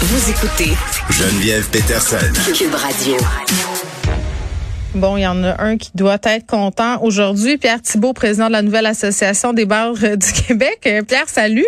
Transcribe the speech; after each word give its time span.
Vous 0.00 0.30
écoutez 0.30 0.70
Geneviève 1.10 1.68
Peterson. 1.70 2.18
Cube 2.56 2.72
Radio. 2.72 3.16
Bon, 4.94 5.16
il 5.16 5.22
y 5.22 5.26
en 5.26 5.42
a 5.42 5.60
un 5.60 5.76
qui 5.76 5.90
doit 5.96 6.18
être 6.22 6.46
content 6.46 7.02
aujourd'hui. 7.02 7.58
Pierre 7.58 7.82
Thibault, 7.82 8.12
président 8.12 8.46
de 8.46 8.52
la 8.52 8.62
nouvelle 8.62 8.86
association 8.86 9.52
des 9.52 9.64
bars 9.64 9.94
euh, 10.04 10.14
du 10.14 10.32
Québec. 10.32 10.78
Euh, 10.86 11.02
Pierre, 11.02 11.28
salut. 11.28 11.66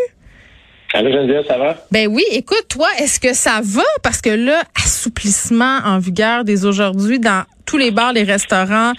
Salut 0.93 1.12
Geneviève, 1.12 1.45
ça 1.48 1.58
va? 1.58 1.77
Ben 1.90 2.06
oui, 2.06 2.22
écoute, 2.30 2.66
toi, 2.69 2.87
est-ce 3.01 3.19
que 3.19 3.35
ça 3.35 3.61
va? 3.64 3.82
Parce 4.04 4.20
que 4.20 4.30
là, 4.30 4.62
assouplissement 4.76 5.78
en 5.84 5.98
vigueur 5.98 6.44
dès 6.44 6.64
aujourd'hui 6.64 7.18
dans 7.18 7.42
tous 7.66 7.78
les 7.78 7.90
bars, 7.90 8.12
les 8.12 8.22
restaurants 8.22 8.92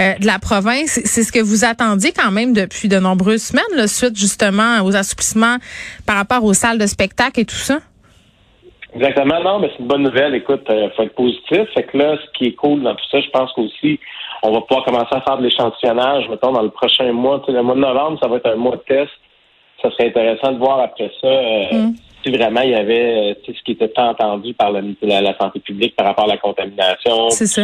euh, 0.00 0.14
de 0.18 0.26
la 0.26 0.38
province, 0.38 0.98
c'est 1.04 1.24
ce 1.24 1.32
que 1.32 1.40
vous 1.40 1.66
attendiez 1.66 2.12
quand 2.12 2.30
même 2.30 2.54
depuis 2.54 2.88
de 2.88 2.98
nombreuses 2.98 3.42
semaines, 3.42 3.64
le 3.76 3.86
suite 3.86 4.16
justement 4.16 4.82
aux 4.82 4.96
assouplissements 4.96 5.58
par 6.06 6.16
rapport 6.16 6.42
aux 6.42 6.54
salles 6.54 6.78
de 6.78 6.86
spectacle 6.86 7.40
et 7.40 7.44
tout 7.44 7.54
ça? 7.54 7.80
Exactement, 8.94 9.40
non, 9.42 9.58
mais 9.58 9.70
c'est 9.72 9.80
une 9.80 9.88
bonne 9.88 10.02
nouvelle. 10.02 10.34
Écoute, 10.34 10.62
il 10.68 10.74
euh, 10.74 10.90
faut 10.96 11.02
être 11.02 11.14
positif. 11.14 11.62
Fait 11.74 11.82
que 11.82 11.98
là, 11.98 12.16
ce 12.16 12.38
qui 12.38 12.46
est 12.46 12.54
cool 12.54 12.82
dans 12.82 12.94
tout 12.94 13.04
ça, 13.10 13.20
je 13.20 13.28
pense 13.30 13.52
qu'aussi, 13.52 14.00
on 14.42 14.52
va 14.52 14.60
pouvoir 14.62 14.84
commencer 14.84 15.10
à 15.14 15.20
faire 15.20 15.36
de 15.36 15.42
l'échantillonnage, 15.42 16.28
mettons, 16.28 16.52
dans 16.52 16.62
le 16.62 16.70
prochain 16.70 17.12
mois. 17.12 17.40
Tu 17.40 17.46
sais, 17.46 17.52
le 17.52 17.62
mois 17.62 17.74
de 17.74 17.80
novembre, 17.80 18.18
ça 18.22 18.28
va 18.28 18.36
être 18.36 18.50
un 18.50 18.56
mois 18.56 18.76
de 18.76 18.82
test. 18.88 19.10
Ça 19.82 19.90
serait 19.90 20.08
intéressant 20.08 20.52
de 20.52 20.58
voir 20.58 20.80
après 20.80 21.10
ça 21.20 21.28
euh, 21.28 21.72
mm. 21.72 21.94
si 22.24 22.30
vraiment 22.32 22.62
il 22.62 22.70
y 22.70 22.74
avait 22.74 23.30
euh, 23.30 23.34
ce 23.46 23.62
qui 23.62 23.72
était 23.72 23.88
tant 23.88 24.08
entendu 24.08 24.52
par 24.54 24.72
la, 24.72 24.80
santé 25.38 25.60
publique 25.60 25.94
par 25.94 26.06
rapport 26.06 26.24
à 26.24 26.28
la 26.28 26.38
contamination. 26.38 27.30
C'est 27.30 27.46
ça. 27.46 27.62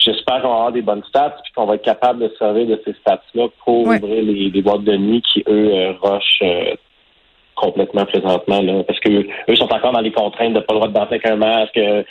J'espère 0.00 0.42
qu'on 0.42 0.48
va 0.48 0.54
avoir 0.54 0.72
des 0.72 0.82
bonnes 0.82 1.04
stats 1.04 1.36
puis 1.44 1.52
qu'on 1.54 1.66
va 1.66 1.74
être 1.74 1.84
capable 1.84 2.20
de 2.20 2.34
servir 2.38 2.66
de 2.66 2.80
ces 2.84 2.94
stats-là 2.94 3.46
pour 3.64 3.82
ouvrir 3.82 4.00
les, 4.02 4.50
les, 4.50 4.62
boîtes 4.62 4.82
de 4.82 4.96
nuit 4.96 5.22
qui, 5.22 5.44
eux, 5.46 5.94
rushent 6.02 6.42
complètement 7.56 8.04
présentement 8.04 8.60
là, 8.60 8.84
parce 8.86 9.00
que 9.00 9.08
eux 9.08 9.56
sont 9.56 9.72
encore 9.72 9.92
dans 9.92 10.00
les 10.00 10.12
contraintes 10.12 10.52
de 10.52 10.60
pas 10.60 10.74
le 10.74 10.78
droit 10.78 10.88
de 10.88 10.94
danser 10.94 11.14
avec 11.14 11.26
un 11.26 11.36
masque. 11.36 11.76
Euh, 11.78 12.02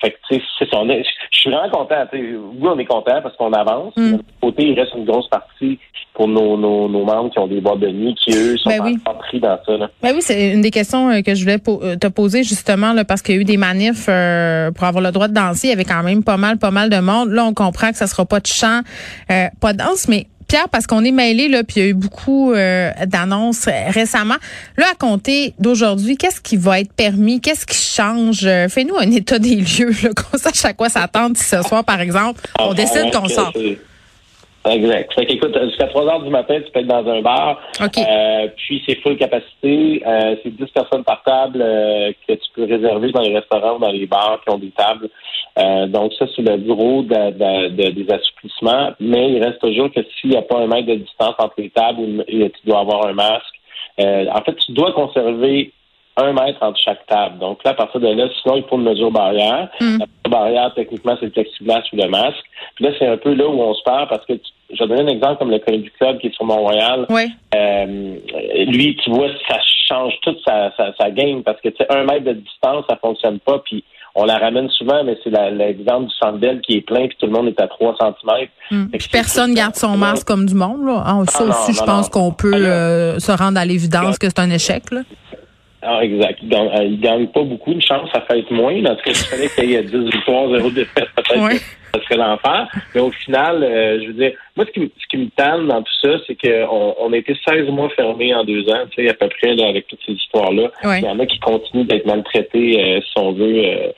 fait 0.00 0.10
que 0.10 0.16
tu 0.28 0.36
sais, 0.36 0.42
c'est 0.58 0.66
Je 0.70 1.38
suis 1.38 1.50
vraiment 1.50 1.68
content. 1.68 2.06
Oui, 2.12 2.36
on 2.62 2.78
est 2.78 2.84
content 2.86 3.20
parce 3.22 3.36
qu'on 3.36 3.52
avance. 3.52 3.92
Mm. 3.96 4.16
De 4.16 4.22
côté, 4.40 4.64
il 4.68 4.80
reste 4.80 4.94
une 4.94 5.04
grosse 5.04 5.28
partie 5.28 5.78
pour 6.14 6.28
nos, 6.28 6.56
nos, 6.56 6.88
nos 6.88 7.04
membres 7.04 7.30
qui 7.30 7.38
ont 7.38 7.46
des 7.46 7.60
boîtes 7.60 7.80
de 7.80 7.88
nuit, 7.88 8.14
qui 8.14 8.34
eux 8.34 8.56
sont 8.56 8.70
ben 8.70 8.98
pas 9.00 9.12
pris 9.14 9.38
dans 9.38 9.58
ça. 9.66 9.76
Là. 9.76 9.90
Ben 10.02 10.14
oui, 10.14 10.22
c'est 10.22 10.52
une 10.52 10.62
des 10.62 10.70
questions 10.70 11.10
euh, 11.10 11.20
que 11.20 11.34
je 11.34 11.42
voulais 11.42 11.60
euh, 11.68 11.96
te 11.96 12.06
poser 12.06 12.42
justement 12.42 12.94
là, 12.94 13.04
parce 13.04 13.20
qu'il 13.20 13.34
y 13.34 13.38
a 13.38 13.40
eu 13.42 13.44
des 13.44 13.58
manifs 13.58 14.06
pour 14.06 14.84
avoir 14.84 15.02
le 15.02 15.12
droit 15.12 15.28
de 15.28 15.34
danser. 15.34 15.68
Il 15.68 15.70
y 15.70 15.74
avait 15.74 15.84
quand 15.84 16.02
même 16.02 16.24
pas 16.24 16.38
mal, 16.38 16.56
pas 16.56 16.70
mal 16.70 16.88
de 16.88 16.98
monde. 16.98 17.28
Là, 17.30 17.44
on 17.44 17.52
comprend 17.52 17.90
que 17.90 17.96
ça 17.96 18.06
sera 18.06 18.24
pas 18.24 18.40
de 18.40 18.46
chant, 18.46 18.80
pas 19.28 19.72
de 19.74 19.78
danse, 19.78 20.08
mais 20.08 20.26
Pierre, 20.48 20.68
parce 20.68 20.86
qu'on 20.86 21.04
est 21.04 21.12
mêlé 21.12 21.48
là, 21.48 21.64
puis 21.64 21.76
il 21.78 21.82
y 21.82 21.86
a 21.86 21.88
eu 21.88 21.94
beaucoup 21.94 22.52
euh, 22.52 22.90
d'annonces 23.06 23.68
récemment. 23.88 24.36
Là, 24.76 24.86
à 24.92 24.94
compter 24.94 25.54
d'aujourd'hui, 25.58 26.16
qu'est-ce 26.16 26.40
qui 26.40 26.56
va 26.56 26.80
être 26.80 26.92
permis? 26.92 27.40
Qu'est-ce 27.40 27.66
qui 27.66 27.76
change? 27.76 28.42
Fais-nous 28.68 28.96
un 28.96 29.10
état 29.10 29.38
des 29.38 29.56
lieux, 29.56 29.92
qu'on 30.30 30.38
sache 30.38 30.64
à 30.64 30.72
quoi 30.72 30.88
s'attendre 30.88 31.36
si 31.36 31.44
ce 31.44 31.62
soir, 31.62 31.84
par 31.84 32.00
exemple, 32.00 32.40
on 32.58 32.74
décide 32.74 33.12
qu'on 33.12 33.28
sort. 33.28 33.52
Exact. 34.68 35.14
Fait 35.14 35.26
qu'écoute, 35.26 35.56
jusqu'à 35.64 35.86
3 35.86 36.06
heures 36.06 36.22
du 36.22 36.30
matin, 36.30 36.60
tu 36.64 36.70
peux 36.70 36.80
être 36.80 36.86
dans 36.86 37.06
un 37.08 37.22
bar. 37.22 37.60
Euh, 37.80 38.48
puis 38.56 38.82
c'est 38.86 39.00
full 39.00 39.16
capacité. 39.16 40.02
Euh, 40.06 40.36
c'est 40.42 40.56
10 40.56 40.66
personnes 40.72 41.04
par 41.04 41.22
table 41.22 41.58
que 41.58 42.32
tu 42.32 42.50
peux 42.54 42.64
réserver 42.64 43.12
dans 43.12 43.22
les 43.22 43.34
restaurants 43.34 43.76
ou 43.76 43.78
dans 43.78 43.92
les 43.92 44.06
bars 44.06 44.40
qui 44.44 44.52
ont 44.52 44.58
des 44.58 44.70
tables. 44.70 45.08
Euh, 45.58 45.86
donc 45.86 46.12
ça, 46.18 46.26
c'est 46.34 46.42
le 46.42 46.56
gros 46.58 47.02
de, 47.02 47.90
des 47.90 48.12
assouplissements, 48.12 48.92
mais 49.00 49.32
il 49.32 49.42
reste 49.42 49.60
toujours 49.60 49.90
que 49.90 50.00
s'il 50.20 50.30
n'y 50.30 50.36
a 50.36 50.42
pas 50.42 50.58
un 50.58 50.66
mètre 50.66 50.86
de 50.86 50.96
distance 50.96 51.34
entre 51.38 51.54
les 51.58 51.70
tables, 51.70 52.24
tu 52.26 52.50
dois 52.66 52.80
avoir 52.80 53.06
un 53.06 53.14
masque. 53.14 53.54
Euh, 54.00 54.26
en 54.30 54.42
fait, 54.42 54.54
tu 54.56 54.72
dois 54.72 54.92
conserver 54.92 55.72
un 56.18 56.32
mètre 56.32 56.62
entre 56.62 56.78
chaque 56.78 57.06
table. 57.06 57.38
Donc 57.38 57.64
là, 57.64 57.70
à 57.70 57.74
partir 57.74 58.00
de 58.00 58.08
là, 58.08 58.28
sinon, 58.42 58.56
il 58.56 58.64
faut 58.64 58.76
une 58.76 58.84
mesure 58.84 59.10
barrière. 59.10 59.68
Mm. 59.80 59.98
La 59.98 60.30
barrière, 60.30 60.74
techniquement, 60.74 61.16
c'est 61.18 61.26
le 61.26 61.32
plexiglas 61.32 61.82
ou 61.92 61.96
le 61.96 62.08
masque. 62.08 62.44
Puis 62.74 62.84
là, 62.84 62.90
c'est 62.98 63.06
un 63.06 63.16
peu 63.16 63.32
là 63.32 63.46
où 63.46 63.60
on 63.60 63.74
se 63.74 63.82
perd 63.82 64.08
parce 64.08 64.24
que 64.26 64.34
je 64.72 64.82
vais 64.82 64.88
donner 64.88 65.10
un 65.10 65.14
exemple 65.14 65.38
comme 65.38 65.50
le 65.50 65.58
du 65.78 65.90
Club 65.92 66.18
qui 66.18 66.28
est 66.28 66.34
sur 66.34 66.44
Mont-Royal. 66.44 67.06
Oui. 67.10 67.30
Euh, 67.54 68.16
lui, 68.66 68.96
tu 69.02 69.10
vois, 69.10 69.28
ça 69.48 69.58
change 69.88 70.14
toute 70.22 70.38
sa, 70.44 70.72
sa, 70.76 70.92
sa 70.98 71.10
game 71.10 71.42
parce 71.42 71.60
que, 71.60 71.68
tu 71.68 71.76
sais, 71.78 71.86
un 71.90 72.04
mètre 72.04 72.24
de 72.24 72.32
distance, 72.32 72.84
ça 72.88 72.96
fonctionne 72.96 73.38
pas. 73.40 73.60
Puis 73.64 73.84
on 74.16 74.24
la 74.24 74.38
ramène 74.38 74.68
souvent, 74.70 75.04
mais 75.04 75.16
c'est 75.22 75.30
l'exemple 75.30 76.06
du 76.06 76.14
centre 76.16 76.60
qui 76.62 76.78
est 76.78 76.80
plein, 76.80 77.06
puis 77.06 77.16
tout 77.20 77.26
le 77.26 77.32
monde 77.32 77.48
est 77.48 77.60
à 77.60 77.68
3 77.68 77.96
cm. 78.00 78.48
Hmm. 78.70 78.86
personne 79.12 79.54
garde 79.54 79.76
son 79.76 79.96
masque 79.96 80.26
comme 80.26 80.46
du 80.46 80.54
monde. 80.54 80.86
Là. 80.86 81.02
Ah, 81.04 81.20
ça 81.28 81.44
ah, 81.46 81.50
aussi, 81.50 81.74
je 81.74 81.84
pense 81.84 82.08
qu'on 82.08 82.32
peut 82.32 82.54
euh, 82.54 83.18
se 83.18 83.30
rendre 83.30 83.60
à 83.60 83.64
l'évidence 83.64 84.18
que 84.18 84.26
c'est 84.26 84.40
un 84.40 84.50
échec. 84.50 84.90
Là. 84.90 85.02
Ah, 85.82 86.02
exact. 86.02 86.40
Il 86.42 86.48
gagne, 86.48 86.96
gagne 86.98 87.26
pas 87.28 87.42
beaucoup. 87.42 87.74
de 87.74 87.80
chance, 87.80 88.08
ça 88.12 88.22
fait 88.22 88.40
être 88.40 88.50
moins. 88.50 88.74
Tout 88.74 89.02
cas, 89.04 89.10
il 89.10 89.14
fallait 89.14 89.48
qu'il 89.50 89.70
y 89.70 89.74
ait 89.74 89.82
10 89.82 89.96
victoires, 90.10 90.48
0 90.50 90.70
défaites, 90.70 91.08
peut-être 91.14 91.62
serait 92.02 92.16
l'enfer. 92.16 92.68
Mais 92.94 93.00
au 93.00 93.10
final, 93.10 93.62
euh, 93.62 94.00
je 94.02 94.06
veux 94.08 94.12
dire, 94.14 94.32
moi, 94.56 94.66
ce 94.66 94.72
qui, 94.72 94.92
ce 94.98 95.06
qui 95.08 95.16
me 95.18 95.28
tanne 95.30 95.68
dans 95.68 95.82
tout 95.82 95.92
ça, 96.02 96.10
c'est 96.26 96.36
qu'on 96.40 96.94
on 96.98 97.12
a 97.12 97.16
été 97.16 97.36
16 97.46 97.68
mois 97.68 97.88
fermés 97.90 98.34
en 98.34 98.44
deux 98.44 98.68
ans, 98.70 98.84
tu 98.90 99.02
sais, 99.02 99.10
à 99.10 99.14
peu 99.14 99.28
près, 99.28 99.54
là, 99.54 99.68
avec 99.68 99.86
toutes 99.86 100.00
ces 100.06 100.12
histoires-là. 100.12 100.70
Il 100.84 101.04
y 101.04 101.08
en 101.08 101.18
a 101.18 101.26
qui 101.26 101.38
continuent 101.38 101.84
d'être 101.86 102.06
maltraités, 102.06 102.82
euh, 102.82 103.00
si 103.00 103.12
on 103.16 103.32
veut, 103.32 103.64
euh, 103.64 103.92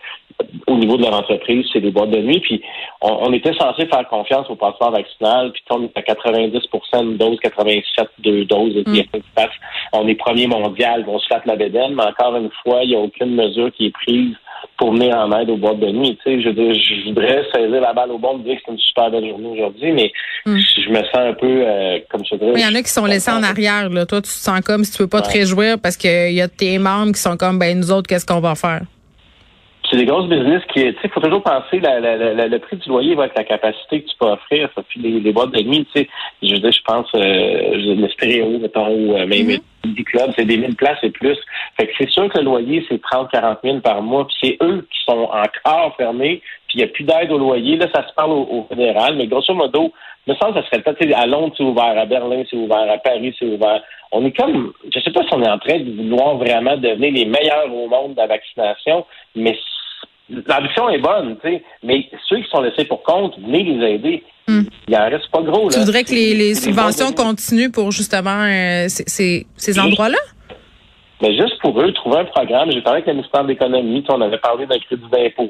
au 0.67 0.77
niveau 0.77 0.97
de 0.97 1.03
leur 1.03 1.15
entreprise, 1.15 1.67
c'est 1.73 1.81
des 1.81 1.91
boîtes 1.91 2.11
de 2.11 2.21
nuit. 2.21 2.41
Puis 2.41 2.63
on, 3.01 3.33
était 3.33 3.55
censé 3.55 3.87
faire 3.87 4.07
confiance 4.09 4.49
au 4.51 4.57
passeport 4.57 4.93
vaccinal, 4.93 5.53
puis 5.53 5.63
on 5.71 5.85
est 5.85 5.97
à 5.97 6.03
90% 6.03 7.13
de 7.13 7.17
doses, 7.17 7.39
87 7.41 8.09
de 8.21 8.45
doses 8.45 8.75
de 8.75 8.89
mm. 8.89 9.03
On 9.93 10.07
est 10.07 10.15
premier 10.15 10.47
mondial, 10.47 11.05
on 11.09 11.19
se 11.19 11.27
flatte 11.27 11.47
la 11.47 11.57
bédaine, 11.57 11.95
mais 11.95 12.05
encore 12.05 12.37
une 12.37 12.51
fois, 12.63 12.83
il 12.85 12.91
n'y 12.91 12.97
a 12.97 13.01
aucune 13.01 13.35
mesure 13.35 13.73
qui 13.73 13.87
est 13.87 13.91
prise 13.91 14.35
pour 14.77 14.93
venir 14.93 15.17
en 15.17 15.33
aide 15.39 15.51
aux 15.51 15.57
boîtes 15.57 15.81
de 15.81 15.91
nuit. 15.91 16.19
Tu 16.25 16.31
sais, 16.31 16.43
je, 16.43 16.51
je 16.51 17.09
voudrais 17.09 17.45
saisir 17.53 17.81
la 17.81 17.93
balle 17.93 18.13
au 18.13 18.19
bon, 18.19 18.39
dire 18.39 18.57
que 18.57 18.63
c'est 18.67 18.73
une 18.73 18.79
super 18.79 19.11
belle 19.11 19.29
journée 19.29 19.49
aujourd'hui, 19.49 19.93
mais 19.93 20.13
mm. 20.47 20.57
je, 20.57 20.91
me 20.91 21.03
sens 21.03 21.15
un 21.15 21.33
peu 21.35 21.47
euh, 21.47 21.99
comme 22.11 22.25
je 22.25 22.37
dirais. 22.37 22.53
Il 22.57 22.63
y 22.63 22.67
en 22.67 22.75
a 22.75 22.83
qui 22.83 22.91
sont 22.91 23.05
laissés 23.05 23.31
en 23.31 23.43
arrière. 23.43 23.91
Là. 23.91 24.07
Toi, 24.07 24.19
tu 24.19 24.29
te 24.29 24.35
sens 24.35 24.61
comme 24.61 24.85
si 24.85 24.93
tu 24.93 24.99
peux 24.99 25.09
pas 25.09 25.23
te 25.23 25.31
réjouir 25.31 25.79
parce 25.81 25.97
qu'il 25.97 26.33
y 26.33 26.41
a 26.41 26.49
tes 26.49 26.79
membres 26.79 27.13
qui 27.13 27.21
sont 27.21 27.37
comme 27.37 27.59
ben 27.59 27.79
nous 27.79 27.91
autres, 27.91 28.07
qu'est-ce 28.09 28.27
qu'on 28.27 28.41
va 28.41 28.55
faire? 28.55 28.83
C'est 29.91 29.97
des 29.97 30.07
grosses 30.07 30.29
business 30.29 30.63
qui, 30.73 30.81
tu 30.81 30.93
sais, 30.93 30.99
il 31.05 31.11
faut 31.11 31.21
toujours 31.21 31.43
penser 31.43 31.81
la, 31.81 31.99
le 32.01 32.59
prix 32.59 32.77
du 32.77 32.89
loyer 32.89 33.15
va 33.15 33.27
être 33.27 33.37
la 33.37 33.45
capacité 33.45 34.03
que 34.03 34.09
tu 34.09 34.17
peux 34.19 34.27
offrir. 34.27 34.69
Ça 34.75 34.83
fait 34.83 35.01
les, 35.01 35.33
boîtes 35.33 35.53
de 35.53 35.63
nuit, 35.63 35.87
tu 35.95 36.03
sais. 36.03 36.09
Je 36.43 36.55
veux 36.55 36.61
dire, 36.61 36.73
je 36.73 36.83
pense 36.83 37.07
euh, 37.15 37.75
le 37.75 38.09
stéréo, 38.09 38.59
mettons, 38.59 38.89
ou 38.89 39.17
euh, 39.17 39.27
même 39.27 39.47
mm 39.47 39.59
club, 40.05 40.33
c'est 40.37 40.45
des 40.45 40.57
1000 40.57 40.77
places 40.77 40.99
et 41.03 41.11
plus. 41.11 41.39
Fait 41.77 41.87
que 41.87 41.93
c'est 41.99 42.11
sûr 42.11 42.29
que 42.29 42.39
le 42.39 42.45
loyer, 42.45 42.85
c'est 42.89 43.01
30, 43.01 43.31
40 43.31 43.59
000 43.63 43.81
par 43.81 44.03
mois, 44.03 44.27
puis 44.27 44.37
c'est 44.43 44.65
eux 44.65 44.87
qui 44.91 44.99
sont 45.05 45.29
encore 45.31 45.95
fermés, 45.97 46.43
puis 46.67 46.79
il 46.79 46.79
n'y 46.79 46.85
a 46.85 46.89
plus 46.89 47.05
d'aide 47.05 47.31
au 47.31 47.39
loyer. 47.39 47.77
Là, 47.77 47.87
ça 47.95 48.07
se 48.07 48.13
parle 48.15 48.33
au, 48.33 48.67
fédéral, 48.69 49.17
mais 49.17 49.27
grosso 49.27 49.55
modo, 49.55 49.93
me 50.27 50.35
semble 50.35 50.55
que 50.55 50.61
ça 50.61 50.67
serait 50.67 50.83
peut-être 50.83 51.17
à 51.17 51.27
Londres, 51.27 51.55
c'est 51.57 51.63
ouvert, 51.63 51.99
à 51.99 52.05
Berlin, 52.05 52.43
c'est 52.51 52.57
ouvert, 52.57 52.91
à 52.91 52.99
Paris, 52.99 53.35
c'est 53.39 53.47
ouvert. 53.47 53.83
On 54.13 54.25
est 54.25 54.37
comme, 54.37 54.73
je 54.93 55.01
sais 55.01 55.11
pas 55.11 55.23
si 55.23 55.33
on 55.33 55.43
est 55.43 55.49
en 55.49 55.59
train 55.59 55.79
de 55.79 55.91
vouloir 55.91 56.37
vraiment 56.37 56.77
devenir 56.77 57.13
les 57.13 57.25
meilleurs 57.25 57.73
au 57.73 57.89
monde 57.89 58.15
de 58.15 58.19
la 58.19 58.27
vaccination, 58.27 59.07
mais 59.35 59.57
l'ambition 60.31 60.89
est 60.89 60.99
bonne, 60.99 61.37
tu 61.43 61.49
sais, 61.49 61.63
mais 61.83 62.09
ceux 62.29 62.39
qui 62.39 62.49
sont 62.51 62.61
laissés 62.61 62.85
pour 62.85 63.03
compte, 63.03 63.39
venez 63.39 63.63
les 63.63 63.87
aider. 63.95 64.25
Hmm. 64.47 64.63
Il 64.89 64.97
en 64.97 65.11
reste 65.11 65.31
pas 65.31 65.43
gros. 65.43 65.69
Là. 65.69 65.75
Tu 65.75 65.81
voudrais 65.81 66.05
que 66.05 66.13
les, 66.13 66.55
subventions 66.55 67.13
continuent 67.13 67.71
pour 67.71 67.93
justement 67.93 68.45
euh, 68.45 68.87
ces, 68.89 69.47
ces 69.57 69.79
endroits-là? 69.79 70.19
Mais 71.21 71.37
juste 71.37 71.59
pour 71.61 71.81
eux, 71.81 71.93
trouver 71.93 72.19
un 72.19 72.25
programme. 72.27 72.71
J'ai 72.71 72.81
parlé 72.81 72.99
avec 72.99 73.09
le 73.09 73.15
ministère 73.15 73.43
de 73.43 73.49
l'Économie. 73.49 74.05
On 74.09 74.21
avait 74.21 74.39
parlé 74.39 74.67
d'un 74.67 74.79
crédit 74.79 75.09
d'impôt. 75.11 75.49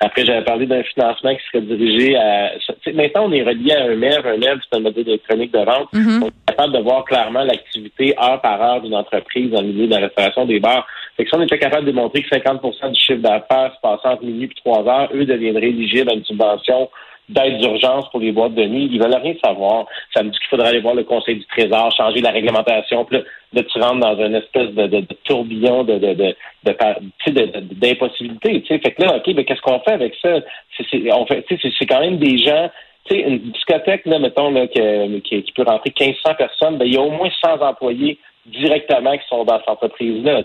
Après, 0.00 0.24
j'avais 0.24 0.44
parlé 0.44 0.66
d'un 0.66 0.82
financement 0.82 1.34
qui 1.34 1.42
serait 1.52 1.64
dirigé 1.64 2.16
à. 2.16 2.52
maintenant, 2.92 3.26
on 3.26 3.32
est 3.32 3.42
relié 3.42 3.72
à 3.72 3.84
un 3.84 3.94
maire. 3.94 4.26
Un 4.26 4.38
maire, 4.38 4.56
c'est 4.60 4.76
un 4.76 4.80
modèle 4.80 5.08
électronique 5.08 5.52
de 5.52 5.58
vente. 5.58 5.88
Mm-hmm. 5.92 6.22
On 6.22 6.28
est 6.28 6.48
capable 6.48 6.72
de 6.74 6.78
voir 6.80 7.04
clairement 7.04 7.44
l'activité 7.44 8.14
heure 8.20 8.40
par 8.40 8.60
heure 8.60 8.80
d'une 8.80 8.94
entreprise 8.94 9.50
dans 9.50 9.60
le 9.60 9.68
milieu 9.68 9.86
de 9.86 9.94
la 9.94 10.00
restauration 10.00 10.46
des 10.46 10.58
bars. 10.58 10.86
Fait 11.16 11.24
que 11.24 11.30
si 11.30 11.36
on 11.36 11.42
était 11.42 11.58
capable 11.58 11.86
de 11.86 11.92
démontrer 11.92 12.22
que 12.22 12.28
50% 12.28 12.92
du 12.92 13.00
chiffre 13.00 13.20
d'affaires 13.20 13.72
se 13.74 13.80
passant 13.80 14.14
entre 14.14 14.24
minuit 14.24 14.50
et 14.50 14.60
trois 14.64 14.86
heures, 14.86 15.10
eux 15.14 15.24
deviendraient 15.24 15.68
éligibles 15.68 16.10
à 16.10 16.14
une 16.14 16.24
subvention 16.24 16.88
d'aide 17.28 17.58
d'urgence 17.58 18.08
pour 18.10 18.20
les 18.20 18.32
boîtes 18.32 18.54
de 18.54 18.64
nuit. 18.64 18.88
Ils 18.90 19.00
veulent 19.00 19.14
rien 19.14 19.34
savoir. 19.42 19.86
Ça 20.14 20.22
me 20.22 20.30
dit 20.30 20.38
qu'il 20.38 20.48
faudrait 20.48 20.68
aller 20.68 20.80
voir 20.80 20.94
le 20.94 21.04
Conseil 21.04 21.36
du 21.36 21.46
Trésor, 21.46 21.90
changer 21.96 22.20
la 22.20 22.30
réglementation, 22.30 23.04
puis 23.04 23.22
là, 23.52 23.62
tu 23.62 23.80
rentres 23.80 24.00
dans 24.00 24.26
une 24.26 24.34
espèce 24.34 24.70
de, 24.70 24.86
de, 24.86 25.00
de 25.00 25.16
tourbillon 25.24 25.84
de, 25.84 25.98
de, 25.98 26.14
de, 26.14 27.74
d'impossibilité. 27.74 28.62
Fait 28.68 28.78
que 28.78 29.02
là, 29.02 29.16
OK, 29.16 29.32
mais 29.34 29.44
qu'est-ce 29.44 29.62
qu'on 29.62 29.80
fait 29.80 29.92
avec 29.92 30.14
ça? 30.20 30.40
C'est, 30.76 31.12
on 31.12 31.26
fait, 31.26 31.44
c'est 31.48 31.86
quand 31.86 32.00
même 32.00 32.18
des 32.18 32.38
gens 32.38 32.68
tu 33.06 33.16
sais, 33.16 33.20
une 33.20 33.38
discothèque, 33.38 34.06
là, 34.06 34.18
mettons, 34.18 34.50
là, 34.50 34.66
qui, 34.66 35.42
qui, 35.42 35.52
peut 35.52 35.64
rentrer 35.66 35.92
1500 35.98 36.34
personnes, 36.38 36.78
ben, 36.78 36.86
il 36.86 36.94
y 36.94 36.96
a 36.96 37.02
au 37.02 37.10
moins 37.10 37.28
100 37.44 37.60
employés 37.60 38.18
directement 38.46 39.16
qui 39.16 39.26
sont 39.28 39.44
dans 39.44 39.58
cette 39.58 39.68
entreprise-là. 39.68 40.42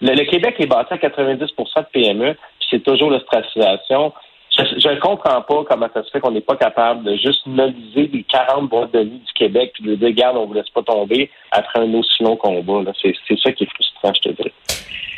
Le, 0.00 0.24
Québec 0.24 0.56
est 0.58 0.66
bâti 0.66 0.94
à 0.94 0.96
90% 0.96 1.38
de 1.38 1.86
PME, 1.92 2.34
puis 2.34 2.68
c'est 2.70 2.82
toujours 2.82 3.10
l'ostracisation 3.10 4.12
je 4.56 4.88
ne 4.88 5.00
comprends 5.00 5.42
pas 5.42 5.64
comment 5.68 5.88
ça 5.92 6.04
se 6.04 6.10
fait 6.10 6.20
qu'on 6.20 6.30
n'est 6.30 6.40
pas 6.40 6.56
capable 6.56 7.02
de 7.02 7.16
juste 7.16 7.44
nulliser 7.46 8.08
les 8.12 8.22
40 8.22 8.70
boîtes 8.70 8.92
de 8.92 9.00
nuit 9.00 9.18
du 9.26 9.32
Québec 9.34 9.72
puis 9.74 9.84
de 9.84 9.96
dire, 9.96 10.08
regarde, 10.08 10.36
on 10.36 10.42
ne 10.42 10.46
vous 10.46 10.54
laisse 10.54 10.70
pas 10.70 10.82
tomber 10.82 11.30
après 11.50 11.80
un 11.80 11.92
aussi 11.94 12.22
long 12.22 12.36
combat. 12.36 12.92
C'est 13.02 13.38
ça 13.42 13.52
qui 13.52 13.64
est 13.64 13.70
frustrant. 13.74 14.12
je 14.14 14.28
te 14.30 14.36
dirais. 14.36 14.52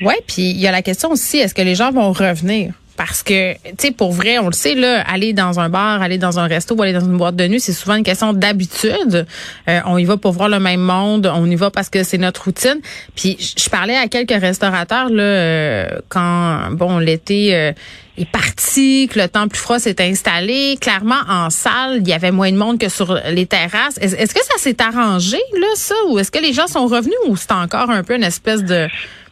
Oui, 0.01 0.15
puis 0.27 0.51
il 0.51 0.61
y 0.61 0.67
a 0.67 0.73
la 0.73 0.83
question 0.83 1.11
aussi, 1.11 1.39
est-ce 1.39 1.55
que 1.55 1.63
les 1.63 1.75
gens 1.75 1.91
vont 1.91 2.13
revenir? 2.13 2.73
Parce 2.97 3.23
que, 3.23 3.53
tu 3.53 3.59
sais, 3.79 3.91
pour 3.91 4.13
vrai, 4.13 4.39
on 4.39 4.47
le 4.47 4.53
sait, 4.53 4.75
là, 4.75 5.03
aller 5.03 5.33
dans 5.33 5.61
un 5.61 5.69
bar, 5.69 6.01
aller 6.03 6.19
dans 6.19 6.39
un 6.39 6.47
resto 6.47 6.75
ou 6.75 6.83
aller 6.83 6.93
dans 6.93 7.05
une 7.05 7.19
boîte 7.19 7.37
de 7.37 7.47
nuit, 7.47 7.61
c'est 7.61 7.73
souvent 7.73 7.95
une 7.95 8.05
question 8.05 8.33
d'habitude. 8.33 9.27
Euh, 9.69 9.81
on 9.87 9.99
y 9.99 10.05
va 10.05 10.17
pour 10.17 10.33
voir 10.33 10.49
le 10.49 10.59
même 10.59 10.81
monde, 10.81 11.31
on 11.33 11.47
y 11.47 11.57
va 11.57 11.71
parce 11.71 11.91
que 11.91 12.03
c'est 12.03 12.19
notre 12.19 12.45
routine. 12.45 12.81
Puis, 13.15 13.55
je 13.57 13.69
parlais 13.69 13.97
à 13.97 14.09
quelques 14.09 14.41
restaurateurs, 14.41 15.11
là, 15.11 15.23
euh, 15.23 15.89
quand, 16.09 16.71
bon, 16.73 16.99
l'été 16.99 17.55
euh, 17.55 17.73
est 18.17 18.31
parti, 18.31 19.09
que 19.13 19.19
le 19.19 19.29
temps 19.29 19.49
plus 19.49 19.61
froid 19.61 19.79
s'est 19.79 20.01
installé. 20.01 20.79
Clairement, 20.81 21.21
en 21.29 21.51
salle, 21.51 21.99
il 22.01 22.09
y 22.09 22.13
avait 22.13 22.31
moins 22.31 22.51
de 22.51 22.57
monde 22.57 22.79
que 22.79 22.89
sur 22.89 23.19
les 23.31 23.47
terrasses. 23.47 23.99
Est-ce 24.01 24.35
que 24.35 24.45
ça 24.45 24.59
s'est 24.59 24.81
arrangé, 24.81 25.39
là, 25.59 25.67
ça? 25.75 25.95
Ou 26.09 26.19
est-ce 26.19 26.31
que 26.31 26.39
les 26.39 26.53
gens 26.53 26.67
sont 26.67 26.87
revenus 26.87 27.17
ou 27.29 27.37
c'est 27.37 27.53
encore 27.53 27.91
un 27.91 28.03
peu 28.03 28.17
une 28.17 28.25
espèce 28.25 28.65
de 28.65 28.89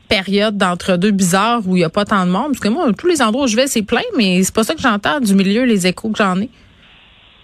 période 0.08 0.56
d'entre-deux 0.56 1.10
bizarres 1.10 1.60
où 1.66 1.76
il 1.76 1.80
n'y 1.80 1.84
a 1.84 1.90
pas 1.90 2.04
tant 2.04 2.26
de 2.26 2.30
monde. 2.30 2.48
Parce 2.48 2.60
que 2.60 2.68
moi, 2.68 2.86
tous 2.98 3.06
les 3.06 3.22
endroits 3.22 3.44
où 3.44 3.48
je 3.48 3.56
vais, 3.56 3.66
c'est 3.66 3.82
plein, 3.82 4.02
mais 4.16 4.42
c'est 4.42 4.54
pas 4.54 4.64
ça 4.64 4.74
que 4.74 4.80
j'entends 4.80 5.20
du 5.20 5.34
milieu, 5.34 5.64
les 5.64 5.86
échos 5.86 6.10
que 6.10 6.18
j'en 6.18 6.40
ai. 6.40 6.48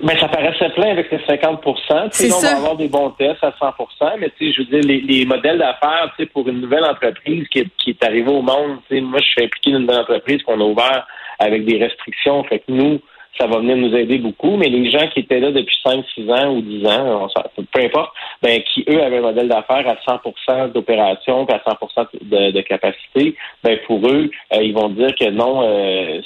Mais 0.03 0.19
ça 0.19 0.29
paraissait 0.29 0.71
plein 0.71 0.93
avec 0.93 1.11
les 1.11 1.19
50% 1.19 2.09
C'est 2.13 2.33
On 2.33 2.41
va 2.41 2.57
avoir 2.57 2.77
des 2.77 2.89
bons 2.89 3.11
tests 3.11 3.45
à 3.45 3.51
100% 3.51 3.75
mais 4.19 4.33
je 4.41 4.63
veux 4.63 4.65
dire, 4.65 4.81
les, 4.83 5.01
les 5.03 5.27
modèles 5.27 5.59
d'affaires 5.59 6.11
pour 6.33 6.49
une 6.49 6.63
nouvelle 6.63 6.85
entreprise 6.85 7.47
qui 7.49 7.59
est, 7.59 7.69
qui 7.77 7.91
est 7.91 8.05
arrivée 8.05 8.31
au 8.31 8.41
monde, 8.41 8.79
moi, 8.91 9.21
je 9.21 9.27
suis 9.27 9.45
impliqué 9.45 9.73
dans 9.73 9.79
une 9.79 9.83
nouvelle 9.83 10.01
entreprise 10.01 10.43
qu'on 10.43 10.61
a 10.61 10.65
ouvert 10.65 11.07
avec 11.39 11.67
des 11.67 11.77
restrictions. 11.77 12.43
Fait 12.45 12.61
que 12.61 12.73
nous, 12.73 13.01
ça 13.39 13.47
va 13.47 13.59
venir 13.59 13.77
nous 13.77 13.95
aider 13.95 14.19
beaucoup. 14.19 14.57
Mais 14.57 14.69
les 14.69 14.91
gens 14.91 15.07
qui 15.09 15.21
étaient 15.21 15.41
là 15.41 15.51
depuis 15.51 15.77
5, 15.85 16.05
6 16.15 16.31
ans 16.31 16.55
ou 16.55 16.61
10 16.61 16.87
ans, 16.87 17.29
peu 17.73 17.81
importe, 17.81 18.13
ben, 18.43 18.61
qui, 18.63 18.85
eux, 18.89 19.03
avaient 19.03 19.19
un 19.19 19.23
modèle 19.23 19.49
d'affaires 19.49 19.87
à 19.89 19.97
100 20.05 20.69
d'opération 20.69 21.47
à 21.49 21.61
100 21.65 22.09
de, 22.23 22.51
de, 22.51 22.61
capacité, 22.61 23.35
ben, 23.63 23.79
pour 23.87 24.07
eux, 24.09 24.31
euh, 24.53 24.63
ils 24.63 24.75
vont 24.75 24.89
dire 24.91 25.15
que 25.15 25.31
non, 25.31 25.63
euh, 25.63 26.21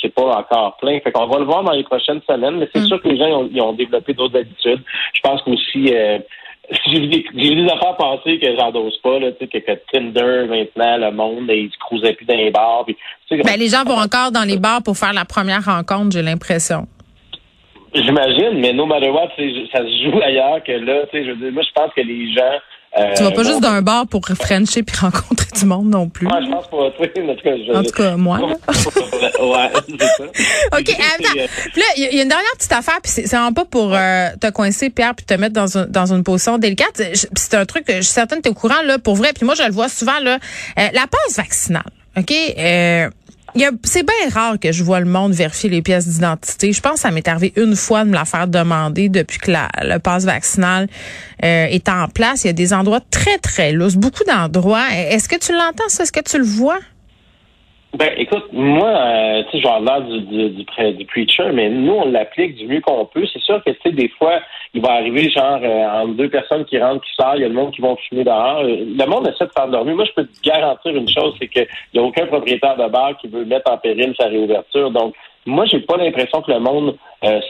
c'est 0.00 0.14
pas 0.14 0.38
encore 0.38 0.76
plein. 0.78 0.98
Fait 1.00 1.12
qu'on 1.12 1.26
va 1.26 1.38
le 1.38 1.44
voir 1.44 1.62
dans 1.62 1.72
les 1.72 1.84
prochaines 1.84 2.20
semaines, 2.28 2.56
mais 2.58 2.68
c'est 2.74 2.82
mm. 2.82 2.86
sûr 2.86 3.02
que 3.02 3.08
les 3.08 3.18
gens 3.18 3.42
ont, 3.42 3.48
ils 3.52 3.60
ont 3.60 3.72
développé 3.72 4.14
d'autres 4.14 4.38
habitudes. 4.38 4.82
Je 5.14 5.20
pense 5.22 5.42
qu'aussi, 5.42 5.90
euh, 5.92 6.18
j'ai 6.86 7.00
vu, 7.00 7.06
des, 7.08 7.24
des 7.32 7.64
affaires 7.72 7.96
passer 7.96 8.38
que 8.38 8.56
j'endose 8.56 8.96
pas, 8.98 9.18
là, 9.18 9.32
tu 9.32 9.46
sais, 9.46 9.60
que, 9.60 9.72
Tinder, 9.92 10.46
maintenant, 10.48 10.96
le 10.96 11.10
monde, 11.12 11.50
ils 11.50 11.70
se 11.70 11.78
cruisaient 11.78 12.14
plus 12.14 12.26
dans 12.26 12.36
les 12.36 12.50
bars. 12.50 12.84
Ben, 13.30 13.58
les 13.58 13.68
gens 13.68 13.84
vont 13.84 13.98
encore 13.98 14.32
dans 14.32 14.44
les 14.46 14.58
bars 14.58 14.82
pour 14.82 14.96
faire 14.96 15.12
la 15.12 15.24
première 15.24 15.64
rencontre, 15.64 16.12
j'ai 16.12 16.22
l'impression. 16.22 16.86
J'imagine, 17.94 18.60
mais 18.60 18.72
no 18.72 18.84
matter 18.84 19.10
what, 19.10 19.28
ça 19.72 19.78
se 19.78 20.04
joue 20.04 20.20
ailleurs 20.22 20.62
que 20.64 20.72
là, 20.72 21.06
tu 21.06 21.18
sais, 21.18 21.24
je 21.24 21.30
veux 21.30 21.36
dire, 21.36 21.52
moi, 21.52 21.62
je 21.62 21.72
pense 21.72 21.92
que 21.94 22.02
les 22.02 22.32
gens, 22.32 22.58
tu 23.16 23.22
vas 23.22 23.30
pas 23.30 23.42
juste 23.42 23.60
d'un 23.60 23.82
bar 23.82 24.06
pour 24.06 24.26
frencher 24.26 24.82
puis 24.82 24.96
rencontrer 25.00 25.46
du 25.54 25.64
monde 25.66 25.88
non 25.88 26.08
plus. 26.08 26.26
Moi, 26.26 26.40
je 26.42 26.50
pense 26.50 26.66
en 26.66 26.90
tout 26.90 27.42
cas, 27.42 27.56
je... 27.56 27.76
en 27.76 27.82
tout 27.82 27.90
cas 27.90 28.16
moi. 28.16 28.38
ouais, 28.40 29.70
c'est 29.88 30.02
ça. 30.02 30.24
OK, 30.78 30.90
attends. 30.90 31.38
Euh, 31.38 31.46
puis 31.72 31.80
là, 31.80 31.86
il 31.96 32.14
y, 32.14 32.18
a 32.18 32.22
une 32.22 32.28
dernière 32.28 32.52
petite 32.56 32.72
affaire, 32.72 32.98
puis 33.02 33.12
c'est 33.12 33.26
vraiment 33.26 33.52
pas 33.52 33.64
pour 33.64 33.94
euh, 33.94 34.28
te 34.40 34.50
coincer, 34.50 34.90
Pierre, 34.90 35.14
puis 35.14 35.26
te 35.26 35.34
mettre 35.34 35.54
dans, 35.54 35.78
un, 35.78 35.86
dans 35.86 36.12
une 36.12 36.22
position 36.22 36.58
délicate. 36.58 37.02
C'est 37.36 37.54
un 37.54 37.64
truc 37.64 37.84
que 37.84 37.96
je 37.96 38.02
suis 38.02 38.12
certaine 38.12 38.38
que 38.38 38.44
tu 38.44 38.48
es 38.48 38.52
au 38.52 38.54
courant, 38.54 38.82
là, 38.84 38.98
pour 38.98 39.16
vrai. 39.16 39.32
Puis 39.34 39.44
moi, 39.44 39.54
je 39.54 39.62
le 39.62 39.72
vois 39.72 39.88
souvent, 39.88 40.18
là. 40.22 40.38
la 40.76 41.06
passe 41.06 41.36
vaccinale, 41.36 41.90
OK? 42.16 42.32
C'est 43.84 44.02
bien 44.02 44.30
rare 44.32 44.58
que 44.60 44.72
je 44.72 44.84
vois 44.84 45.00
le 45.00 45.06
monde 45.06 45.32
vérifier 45.32 45.70
les 45.70 45.82
pièces 45.82 46.06
d'identité. 46.06 46.72
Je 46.72 46.80
pense 46.80 46.94
que 46.94 47.00
ça 47.00 47.10
m'est 47.10 47.26
arrivé 47.28 47.52
une 47.56 47.76
fois 47.76 48.04
de 48.04 48.10
me 48.10 48.14
la 48.14 48.24
faire 48.24 48.48
demander 48.48 49.08
depuis 49.08 49.38
que 49.38 49.50
la, 49.50 49.68
le 49.82 49.98
passe 49.98 50.24
vaccinal 50.24 50.88
euh, 51.44 51.66
est 51.66 51.88
en 51.88 52.08
place. 52.08 52.44
Il 52.44 52.48
y 52.48 52.50
a 52.50 52.52
des 52.52 52.72
endroits 52.72 53.00
très, 53.10 53.38
très 53.38 53.72
lousses, 53.72 53.96
beaucoup 53.96 54.24
d'endroits. 54.24 54.86
Est-ce 54.92 55.28
que 55.28 55.36
tu 55.38 55.52
l'entends, 55.52 55.88
ça? 55.88 56.02
Est-ce 56.02 56.12
que 56.12 56.20
tu 56.20 56.38
le 56.38 56.44
vois? 56.44 56.78
Ben, 57.96 58.12
écoute, 58.18 58.52
moi, 58.52 58.88
euh, 58.88 59.42
tu 59.44 59.56
sais, 59.56 59.62
genre 59.62 59.80
l'air 59.80 60.02
du, 60.02 60.20
du, 60.20 60.50
du, 60.50 60.92
du, 60.92 61.04
preacher, 61.06 61.50
mais 61.54 61.70
nous, 61.70 61.94
on 61.94 62.10
l'applique 62.10 62.54
du 62.56 62.66
mieux 62.66 62.82
qu'on 62.82 63.06
peut. 63.06 63.24
C'est 63.32 63.40
sûr 63.40 63.62
que, 63.64 63.70
tu 63.70 63.78
sais, 63.84 63.90
des 63.92 64.08
fois, 64.18 64.40
il 64.74 64.82
va 64.82 64.92
arriver, 64.92 65.30
genre, 65.30 65.58
euh, 65.62 66.02
entre 66.02 66.12
deux 66.12 66.28
personnes 66.28 66.66
qui 66.66 66.78
rentrent, 66.78 67.02
qui 67.06 67.14
sortent, 67.14 67.36
il 67.36 67.42
y 67.42 67.44
a 67.44 67.48
le 67.48 67.54
monde 67.54 67.72
qui 67.72 67.80
vont 67.80 67.96
fumer 68.08 68.24
dehors. 68.24 68.58
Euh, 68.58 68.84
le 68.84 69.06
monde 69.06 69.26
essaie 69.28 69.46
de 69.46 69.52
faire 69.52 69.68
dormir. 69.68 69.96
Moi, 69.96 70.04
je 70.04 70.12
peux 70.12 70.26
te 70.26 70.40
garantir 70.42 70.94
une 70.94 71.08
chose, 71.08 71.36
c'est 71.38 71.48
qu'il 71.48 71.66
n'y 71.94 72.00
a 72.00 72.02
aucun 72.02 72.26
propriétaire 72.26 72.76
de 72.76 72.86
bar 72.86 73.16
qui 73.16 73.28
veut 73.28 73.46
mettre 73.46 73.72
en 73.72 73.78
péril 73.78 74.14
sa 74.18 74.26
réouverture. 74.26 74.90
Donc, 74.90 75.14
moi, 75.46 75.64
j'ai 75.64 75.80
pas 75.80 75.96
l'impression 75.96 76.42
que 76.42 76.52
le 76.52 76.58
monde 76.58 76.98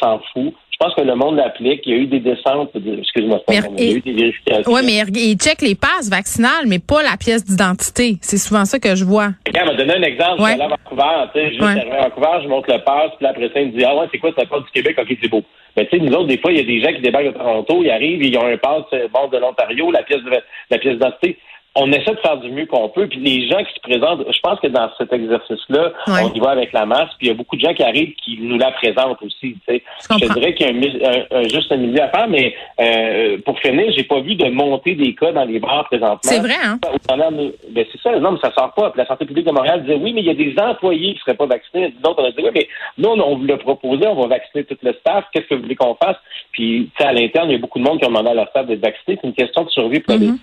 s'en 0.01 0.21
fout. 0.33 0.55
Je 0.79 0.85
pense 0.85 0.95
que 0.95 1.01
le 1.01 1.15
monde 1.15 1.37
l'applique. 1.37 1.81
Il 1.87 1.93
y 1.93 1.95
a 1.95 2.03
eu 2.03 2.07
des 2.07 2.21
descentes, 2.21 2.71
excuse-moi, 2.77 3.41
il 3.49 3.55
y 3.55 3.59
a 3.59 3.97
eu 3.97 4.01
des 4.03 4.13
vérifications. 4.13 4.71
Oui, 4.71 4.83
mais 4.85 5.01
il 5.15 5.39
check 5.39 5.63
les 5.63 5.75
passes 5.75 6.11
vaccinales, 6.11 6.67
mais 6.67 6.79
pas 6.79 7.03
la 7.03 7.17
pièce 7.17 7.47
d'identité. 7.47 8.19
C'est 8.21 8.37
souvent 8.37 8.67
ça 8.67 8.79
que 8.79 8.95
je 8.95 9.07
vois. 9.07 9.31
Regarde, 9.47 9.71
m'a 9.71 9.75
donné 9.75 9.95
un 9.95 10.03
exemple. 10.03 10.43
Ouais. 10.43 10.51
Je 10.51 10.55
suis 10.57 10.63
allé 10.63 10.75
à 10.75 10.77
Vancouver, 10.77 11.31
tu 11.33 11.41
sais, 11.41 11.49
juste 11.49 11.63
ouais. 11.63 11.91
à 11.93 12.09
Vancouver, 12.09 12.43
je 12.43 12.49
montre 12.49 12.71
le 12.71 12.85
passe, 12.85 13.11
puis 13.17 13.27
après 13.27 13.49
ça, 13.49 13.61
il 13.61 13.73
me 13.73 13.79
dit, 13.79 13.85
ah 13.85 13.97
ouais, 13.97 14.07
c'est 14.13 14.19
quoi, 14.19 14.33
la 14.37 14.45
passe 14.45 14.65
du 14.65 14.71
Québec? 14.73 14.99
OK, 15.01 15.17
c'est 15.19 15.31
beau. 15.31 15.43
Mais 15.79 15.87
tu 15.87 15.97
sais, 15.97 16.05
nous 16.05 16.13
autres, 16.13 16.29
des 16.29 16.39
fois, 16.39 16.53
il 16.53 16.59
y 16.59 16.61
a 16.61 16.65
des 16.65 16.83
gens 16.83 16.95
qui 16.95 17.01
débarquent 17.01 17.33
de 17.33 17.39
Toronto, 17.39 17.83
ils 17.83 17.91
arrivent, 17.91 18.23
ils 18.23 18.37
ont 18.37 18.47
un 18.47 18.59
passe, 18.59 18.85
euh, 18.93 19.09
bon, 19.11 19.29
de 19.29 19.39
l'Ontario, 19.39 19.91
la 19.91 20.03
pièce 20.03 20.23
de, 20.23 20.31
la 20.71 20.79
pièce 20.79 20.95
d'identité 20.95 21.39
on 21.77 21.93
essaie 21.93 22.13
de 22.13 22.21
faire 22.21 22.39
du 22.39 22.51
mieux 22.51 22.67
qu'on 22.67 22.89
peut. 22.89 23.07
Puis 23.07 23.21
les 23.21 23.49
gens 23.49 23.63
qui 23.63 23.75
se 23.75 23.81
présentent, 23.81 24.25
je 24.29 24.41
pense 24.41 24.59
que 24.61 24.67
dans 24.69 24.89
cet 24.97 25.13
exercice-là, 25.13 25.93
on 26.09 26.33
y 26.33 26.41
va 26.41 26.51
avec 26.51 26.73
la 26.73 26.87
masse. 26.87 27.11
Puis 27.19 27.27
il 27.27 27.29
y 27.29 27.31
a 27.31 27.35
beaucoup 27.35 27.57
de 27.57 27.61
gens 27.61 27.75
qui 27.75 27.83
arrivent 27.83 28.15
qui 28.15 28.39
nous 28.41 28.59
la 28.59 28.73
présentent 28.73 29.23
aussi. 29.23 29.55
Tu 29.55 29.61
sais. 29.69 29.83
Je, 30.11 30.33
dirais 30.33 30.55
qu'il 30.55 30.67
y 30.67 30.71
a 30.71 31.11
un, 31.11 31.39
un, 31.39 31.43
juste 31.43 31.71
un 31.71 31.77
milieu 31.77 32.03
à 32.03 32.09
faire, 32.09 32.29
mais 32.29 32.55
euh, 32.81 33.39
pour 33.45 33.59
finir, 33.61 33.93
j'ai 33.97 34.05
pas 34.05 34.21
vu 34.21 34.35
de 34.35 34.49
monter 34.49 34.95
des 34.95 35.15
cas 35.15 35.33
dans 35.33 35.45
les 35.45 35.59
bars 35.59 35.85
présentement. 35.85 36.19
C'est 36.23 36.41
vrai, 36.41 36.57
hein? 36.65 36.79
Ben, 36.81 37.85
c'est 37.93 38.01
ça, 38.01 38.19
non, 38.19 38.33
mais 38.33 38.39
ça 38.41 38.53
sort 38.53 38.73
pas. 38.75 38.91
Puis 38.91 39.01
la 39.01 39.07
santé 39.07 39.27
publique 39.27 39.47
de 39.47 39.53
Montréal 39.53 39.83
disait 39.83 39.99
oui, 40.01 40.13
mais 40.15 40.23
il 40.23 40.27
y 40.27 40.31
a 40.31 40.35
des 40.35 40.55
employés 40.59 41.15
qui 41.15 41.21
seraient 41.21 41.37
pas 41.37 41.47
vaccinés. 41.47 41.95
D'autres, 42.03 42.23
on 42.23 42.27
a 42.27 42.31
dit 42.31 42.43
oui, 42.43 42.51
mais 42.55 42.69
nous, 42.99 43.11
on 43.11 43.37
vous 43.37 43.45
l'a 43.45 43.59
proposé, 43.59 44.07
on 44.07 44.15
va 44.15 44.29
vacciner 44.29 44.65
tout 44.65 44.77
le 44.83 44.93
staff. 44.95 45.25
Qu'est-ce 45.33 45.47
que 45.47 45.55
vous 45.55 45.63
voulez 45.63 45.77
qu'on 45.77 45.95
fasse? 45.95 46.17
Puis, 46.53 46.91
tu 46.97 47.03
sais, 47.03 47.09
à 47.09 47.13
l'interne, 47.13 47.51
il 47.51 47.53
y 47.53 47.57
a 47.57 47.59
beaucoup 47.59 47.79
de 47.79 47.85
monde 47.85 47.99
qui 47.99 48.07
ont 48.07 48.09
demandé 48.09 48.31
à 48.31 48.35
leur 48.35 48.49
staff 48.49 48.67
d'être 48.67 48.81
vacciné. 48.81 49.19
C'est 49.21 49.29
une 49.29 49.35
question 49.35 49.65
de 49.65 49.71
survie 49.71 50.01
pour 50.01 50.17
mm 50.17 50.39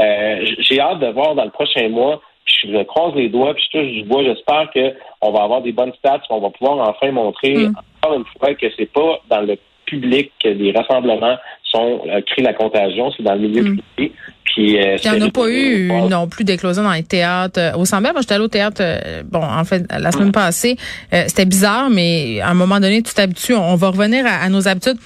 euh, 0.00 0.41
j'ai 0.58 0.80
hâte 0.80 1.00
de 1.00 1.08
voir 1.08 1.34
dans 1.34 1.44
le 1.44 1.50
prochain 1.50 1.88
mois. 1.88 2.20
je 2.46 2.82
croise 2.84 3.14
les 3.14 3.28
doigts, 3.28 3.54
puis 3.54 3.64
je 3.72 3.78
touche 3.78 3.90
du 3.92 4.04
bois. 4.04 4.22
J'espère 4.22 4.70
qu'on 4.72 5.32
va 5.32 5.42
avoir 5.42 5.62
des 5.62 5.72
bonnes 5.72 5.92
stats, 5.98 6.22
qu'on 6.28 6.40
va 6.40 6.50
pouvoir 6.50 6.88
enfin 6.88 7.10
montrer 7.12 7.54
mm. 7.54 7.74
encore 8.02 8.18
une 8.18 8.24
fois 8.38 8.54
que 8.54 8.66
c'est 8.76 8.90
pas 8.92 9.20
dans 9.28 9.42
le 9.42 9.56
public 9.86 10.32
que 10.42 10.48
les 10.48 10.72
rassemblements 10.72 11.36
sont 11.64 12.00
euh, 12.06 12.20
créent 12.26 12.42
la 12.42 12.54
contagion, 12.54 13.10
c'est 13.16 13.22
dans 13.22 13.34
le 13.34 13.40
milieu 13.40 13.62
mm. 13.62 13.78
privé. 13.96 14.12
Puis, 14.44 14.76
euh, 14.76 14.96
il 15.02 15.10
n'y 15.10 15.22
en 15.22 15.26
a 15.26 15.30
pas 15.30 15.48
eu 15.48 15.90
non 16.10 16.28
plus 16.28 16.44
d'éclosion 16.44 16.82
dans 16.82 16.92
les 16.92 17.04
théâtres. 17.04 17.58
Euh, 17.58 17.76
au 17.78 17.86
Sambel, 17.86 18.12
moi, 18.12 18.20
j'étais 18.20 18.38
au 18.38 18.48
théâtre, 18.48 18.82
bon, 19.24 19.42
en 19.42 19.64
fait, 19.64 19.84
la 19.90 20.12
semaine 20.12 20.32
passée. 20.32 20.76
C'était 21.10 21.46
bizarre, 21.46 21.88
mais 21.88 22.40
à 22.40 22.50
un 22.50 22.54
moment 22.54 22.78
donné, 22.78 23.02
tu 23.02 23.14
t'habitues. 23.14 23.54
On 23.54 23.76
va 23.76 23.88
revenir 23.88 24.26
à 24.26 24.48
nos 24.50 24.68
habitudes. 24.68 24.98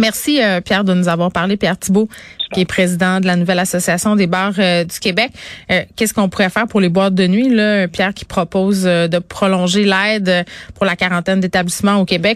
Merci, 0.00 0.42
euh, 0.42 0.62
Pierre, 0.62 0.84
de 0.84 0.94
nous 0.94 1.08
avoir 1.08 1.30
parlé. 1.30 1.58
Pierre 1.58 1.78
Thibault, 1.78 2.08
qui 2.54 2.62
est 2.62 2.64
président 2.64 3.20
de 3.20 3.26
la 3.26 3.36
nouvelle 3.36 3.58
association 3.58 4.16
des 4.16 4.26
bars 4.26 4.54
euh, 4.58 4.82
du 4.84 4.98
Québec. 4.98 5.30
Euh, 5.70 5.82
qu'est-ce 5.94 6.14
qu'on 6.14 6.30
pourrait 6.30 6.48
faire 6.48 6.66
pour 6.66 6.80
les 6.80 6.88
boîtes 6.88 7.14
de 7.14 7.26
nuit, 7.26 7.50
là? 7.50 7.86
Pierre 7.86 8.14
qui 8.14 8.24
propose 8.24 8.84
de 8.84 9.18
prolonger 9.18 9.84
l'aide 9.84 10.46
pour 10.74 10.86
la 10.86 10.96
quarantaine 10.96 11.40
d'établissements 11.40 11.96
au 11.96 12.06
Québec. 12.06 12.28